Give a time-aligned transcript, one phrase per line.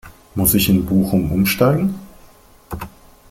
[0.33, 1.93] Muss ich in Bochum umsteigen?